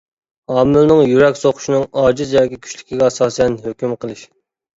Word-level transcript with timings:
ھامىلىنىڭ 0.51 1.01
يۈرەك 1.07 1.37
سوقۇشىنىڭ 1.39 1.85
ئاجىز 2.05 2.33
ياكى 2.37 2.59
كۈچلۈكىگە 2.65 3.07
ئاساسەن 3.11 3.61
ھۆكۈم 3.69 3.95
قىلىش. 4.03 4.27